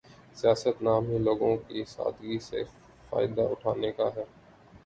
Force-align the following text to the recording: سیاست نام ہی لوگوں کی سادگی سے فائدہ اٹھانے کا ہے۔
سیاست 0.35 0.81
نام 0.81 1.03
ہی 1.05 1.17
لوگوں 1.17 1.55
کی 1.57 1.83
سادگی 1.87 2.39
سے 2.39 2.63
فائدہ 3.09 3.41
اٹھانے 3.51 3.91
کا 3.91 4.09
ہے۔ 4.15 4.23